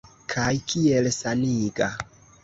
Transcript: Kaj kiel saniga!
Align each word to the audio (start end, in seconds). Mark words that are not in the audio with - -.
Kaj 0.33 0.53
kiel 0.71 1.09
saniga! 1.17 1.91